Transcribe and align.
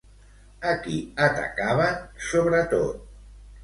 A 0.69 0.71
qui 0.85 0.95
atacaven 1.27 2.03
sobretot? 2.33 3.11